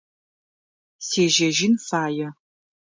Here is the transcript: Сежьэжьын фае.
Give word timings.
Сежьэжьын 1.07 1.73
фае. 1.87 2.27